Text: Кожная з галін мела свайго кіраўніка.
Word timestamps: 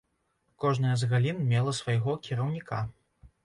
Кожная 0.65 0.95
з 1.03 1.11
галін 1.11 1.45
мела 1.53 1.77
свайго 1.83 2.19
кіраўніка. 2.29 2.85